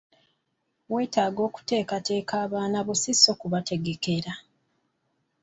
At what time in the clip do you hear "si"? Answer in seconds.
3.01-3.11